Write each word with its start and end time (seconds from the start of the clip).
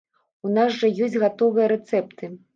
У 0.47 0.53
нас 0.57 0.79
жа 0.79 0.89
ёсць 1.09 1.19
гатовыя 1.25 1.69
рэцэпты. 1.75 2.35